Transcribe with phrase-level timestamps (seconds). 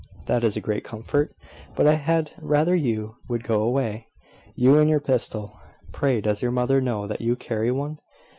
[0.25, 1.35] "That is a great comfort.
[1.75, 4.07] But I had rather you would go away,
[4.55, 5.59] you and your pistol.
[5.91, 7.99] Pray, does your mother know that you carry one?"